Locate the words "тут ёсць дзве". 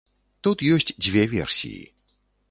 0.45-1.23